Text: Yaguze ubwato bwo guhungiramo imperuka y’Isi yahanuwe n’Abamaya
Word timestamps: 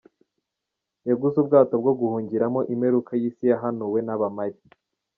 Yaguze 1.07 1.35
ubwato 1.39 1.73
bwo 1.81 1.93
guhungiramo 1.99 2.59
imperuka 2.73 3.11
y’Isi 3.21 3.43
yahanuwe 3.51 3.99
n’Abamaya 4.03 4.57